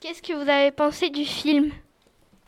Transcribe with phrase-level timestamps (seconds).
[0.00, 1.70] Qu'est-ce que vous avez pensé du film?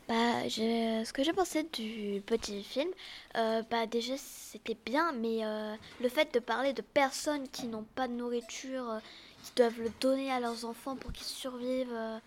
[0.09, 2.89] Bah, je- ce que j'ai pensé du petit film,
[3.37, 7.87] euh, bah déjà c'était bien, mais euh, le fait de parler de personnes qui n'ont
[7.97, 8.99] pas de nourriture, euh,
[9.43, 12.19] qui doivent le donner à leurs enfants pour qu'ils survivent, euh,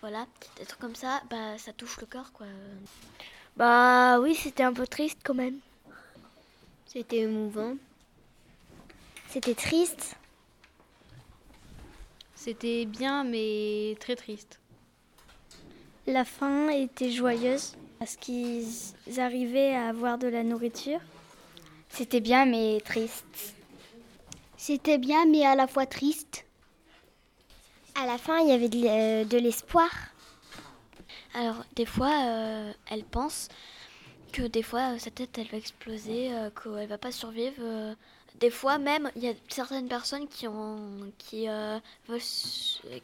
[0.00, 0.26] voilà,
[0.58, 2.46] des trucs comme ça, bah ça touche le cœur quoi.
[3.56, 5.58] Bah oui, c'était un peu triste quand même.
[6.86, 7.74] C'était émouvant.
[9.28, 10.16] C'était triste.
[12.34, 14.58] C'était bien, mais très triste.
[16.06, 18.66] La fin était joyeuse parce qu'ils
[19.18, 21.00] arrivaient à avoir de la nourriture.
[21.90, 23.54] C'était bien mais triste.
[24.56, 26.44] C'était bien, mais à la fois triste.
[28.00, 29.90] À la fin, il y avait de de l'espoir.
[31.34, 33.48] Alors des fois euh, elle pense
[34.32, 37.56] que des fois euh, sa tête elle va exploser, euh, qu'elle va pas survivre.
[37.60, 37.94] euh.
[38.40, 42.20] Des fois même il y a certaines personnes qui ont qui euh, veulent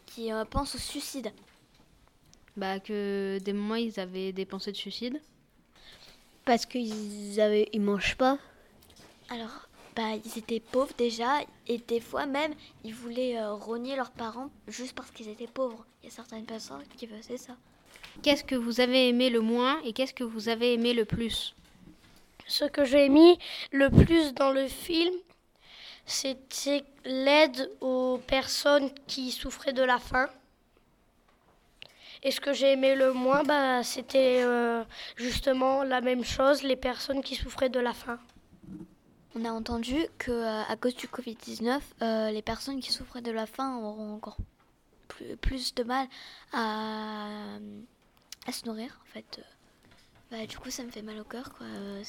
[0.06, 1.32] qui euh, pensent au suicide.
[2.56, 5.20] Bah que des moments ils avaient des pensées de suicide.
[6.44, 8.36] Parce qu'ils avaient, ils mangent pas.
[9.30, 14.10] Alors, bah, ils étaient pauvres déjà, et des fois même, ils voulaient euh, rogner leurs
[14.10, 15.84] parents juste parce qu'ils étaient pauvres.
[16.02, 17.56] Il y a certaines personnes qui faisaient ça.
[18.22, 21.54] Qu'est-ce que vous avez aimé le moins et qu'est-ce que vous avez aimé le plus?
[22.46, 23.38] Ce que j'ai mis
[23.72, 25.14] le plus dans le film,
[26.06, 30.28] c'était l'aide aux personnes qui souffraient de la faim.
[32.22, 34.82] Et ce que j'ai aimé le moins, bah, c'était euh,
[35.16, 38.18] justement la même chose, les personnes qui souffraient de la faim.
[39.36, 43.32] On a entendu que euh, à cause du Covid-19, euh, les personnes qui souffraient de
[43.32, 44.36] la faim auront encore
[45.40, 46.06] plus, de mal
[46.52, 47.28] à,
[48.46, 49.40] à se nourrir, en fait.
[50.30, 51.66] Bah, du coup, ça me fait mal au cœur, quoi.
[51.66, 52.02] Euh,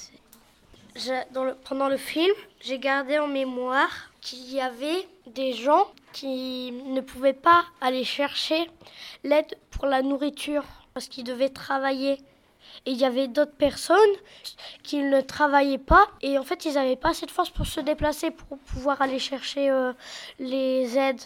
[1.63, 7.33] pendant le film, j'ai gardé en mémoire qu'il y avait des gens qui ne pouvaient
[7.33, 8.69] pas aller chercher
[9.23, 12.17] l'aide pour la nourriture parce qu'ils devaient travailler.
[12.85, 13.97] Et il y avait d'autres personnes
[14.83, 17.79] qui ne travaillaient pas et en fait ils n'avaient pas assez de force pour se
[17.79, 19.93] déplacer pour pouvoir aller chercher euh,
[20.39, 21.21] les aides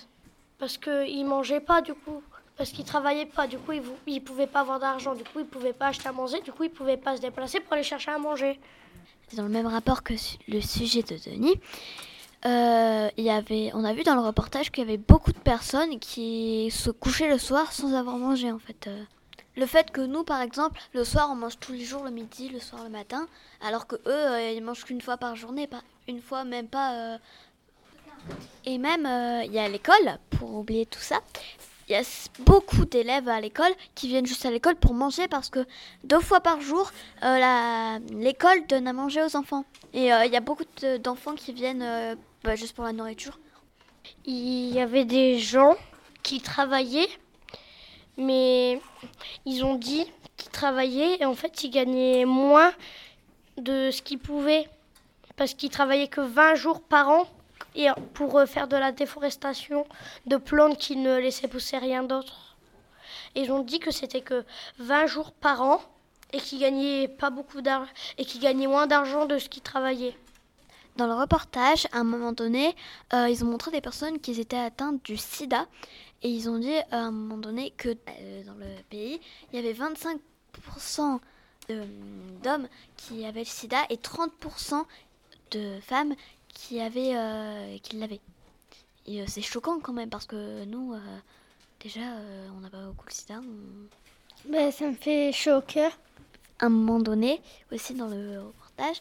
[0.57, 2.21] parce qu'ils ne mangeaient pas du coup.
[2.57, 5.45] Parce qu'ils travaillaient pas, du coup ils ne pouvaient pas avoir d'argent, du coup ils
[5.45, 8.11] pouvaient pas acheter à manger, du coup ils pouvaient pas se déplacer pour aller chercher
[8.11, 8.59] à manger.
[9.33, 10.13] dans le même rapport que
[10.49, 11.55] le sujet de Denis,
[12.45, 15.99] euh, y avait, on a vu dans le reportage qu'il y avait beaucoup de personnes
[15.99, 18.89] qui se couchaient le soir sans avoir mangé en fait.
[19.59, 22.47] Le fait que nous, par exemple, le soir, on mange tous les jours le midi,
[22.47, 23.27] le soir, le matin,
[23.59, 26.93] alors que eux, euh, ils mangent qu'une fois par journée, pas une fois, même pas.
[26.93, 27.17] euh.
[28.65, 31.19] Et même, euh, il y a l'école, pour oublier tout ça.
[31.89, 32.03] Il y a
[32.39, 35.65] beaucoup d'élèves à l'école qui viennent juste à l'école pour manger parce que
[36.05, 36.91] deux fois par jour,
[37.23, 39.65] euh, l'école donne à manger aux enfants.
[39.93, 43.37] Et il y a beaucoup de- d'enfants qui viennent bah, juste pour la nourriture.
[44.25, 45.75] il y avait des gens
[46.23, 47.09] qui travaillaient,
[48.19, 48.79] mais
[49.45, 50.05] ils ont dit
[50.37, 52.71] qu'ils travaillaient et en fait ils gagnaient moins
[53.57, 54.69] de ce qu'ils pouvaient
[55.37, 57.27] parce qu'ils travaillaient que 20 jours par an
[58.13, 59.85] pour euh, faire de la déforestation
[60.25, 62.55] de plantes qui ne laissaient pousser rien d'autre.
[63.35, 64.43] Ils ont dit que c'était que
[64.79, 65.81] 20 jours par an
[66.33, 70.15] et qu'ils gagnaient pas beaucoup d'argent et qu'ils gagnaient moins d'argent de ce qu'ils travaillaient.
[70.97, 72.75] Dans le reportage, à un moment donné,
[73.13, 75.65] euh, ils ont montré des personnes qui étaient atteintes du sida.
[76.21, 79.21] Et ils ont dit à un moment donné que euh, dans le pays,
[79.53, 81.19] il y avait 25%
[81.69, 81.83] de-
[82.43, 82.67] d'hommes
[82.97, 84.85] qui avaient le sida et 30%
[85.51, 86.13] de femmes
[86.49, 88.19] qui, avaient, euh, qui l'avaient.
[89.05, 90.99] Et euh, c'est choquant quand même parce que nous, euh,
[91.79, 93.35] déjà, euh, on n'a pas beaucoup le sida.
[93.39, 95.91] on- Ben, ça me fait chaud au cœur.
[96.61, 98.97] à un moment donné, aussi dans le reportage,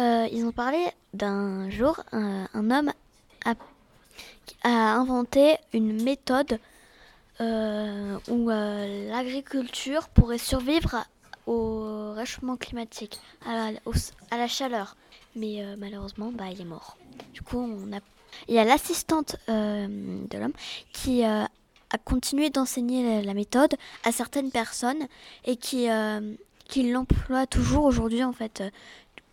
[0.00, 0.78] euh, ils ont parlé
[1.14, 2.92] d'un jour, un, un homme
[3.44, 3.54] a,
[4.62, 6.58] inventé une méthode
[7.40, 11.04] euh, où euh, l'agriculture pourrait survivre
[11.46, 13.92] au réchauffement climatique, à la, au-
[14.30, 14.96] à la chaleur.
[15.36, 16.96] Mais euh, malheureusement, bah, il est mort.
[17.32, 18.00] Du coup, on a...
[18.48, 20.52] il y a l'assistante euh, de l'homme
[20.92, 25.06] qui euh, a continué d'enseigner la, méthode à certaines personnes
[25.44, 26.34] et qui, euh,
[26.68, 28.62] qui l'emploie toujours aujourd'hui en fait.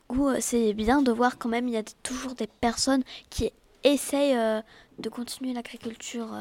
[0.08, 3.52] Coup, euh, c'est bien de voir quand même il y a toujours des personnes qui
[3.84, 4.62] essayent euh,
[5.00, 6.34] de continuer l'agriculture.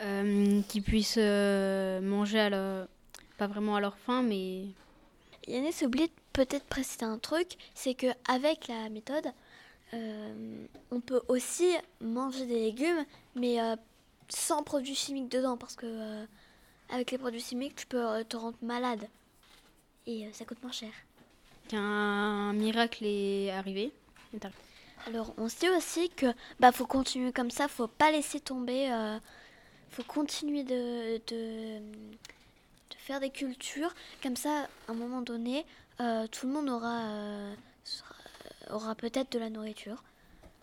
[0.00, 0.62] euh.
[0.68, 2.88] Qu'ils puissent manger à leur...
[3.38, 4.64] pas vraiment à leur faim, mais
[5.46, 9.28] Yannis oublie peut-être préciser un truc, c'est que avec la méthode,
[9.92, 11.70] on peut aussi
[12.02, 13.56] manger des légumes, mais
[14.28, 16.26] sans produits chimiques dedans, parce que
[16.90, 19.08] avec les produits chimiques, tu peux te rendre malade.
[20.06, 20.92] Et ça coûte moins cher.
[21.68, 23.92] Qu'un miracle est arrivé.
[25.06, 26.26] Alors, on sait aussi que
[26.60, 29.18] bah faut continuer comme ça, faut pas laisser tomber, euh,
[29.90, 33.94] faut continuer de, de, de faire des cultures.
[34.22, 35.66] Comme ça, à un moment donné,
[36.00, 37.54] euh, tout le monde aura, euh,
[38.70, 40.02] aura peut-être de la nourriture.